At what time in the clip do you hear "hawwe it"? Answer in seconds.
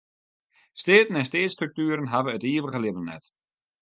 2.13-2.47